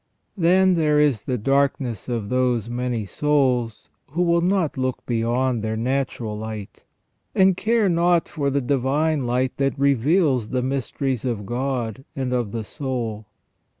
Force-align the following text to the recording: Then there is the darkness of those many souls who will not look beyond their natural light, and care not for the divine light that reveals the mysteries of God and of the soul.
Then 0.35 0.73
there 0.73 0.99
is 0.99 1.25
the 1.25 1.37
darkness 1.37 2.09
of 2.09 2.29
those 2.29 2.71
many 2.71 3.05
souls 3.05 3.91
who 4.13 4.23
will 4.23 4.41
not 4.41 4.75
look 4.75 5.05
beyond 5.05 5.61
their 5.61 5.77
natural 5.77 6.35
light, 6.35 6.83
and 7.35 7.55
care 7.55 7.87
not 7.87 8.27
for 8.27 8.49
the 8.49 8.61
divine 8.61 9.27
light 9.27 9.57
that 9.57 9.77
reveals 9.77 10.49
the 10.49 10.63
mysteries 10.63 11.23
of 11.23 11.45
God 11.45 12.03
and 12.15 12.33
of 12.33 12.51
the 12.51 12.63
soul. 12.63 13.27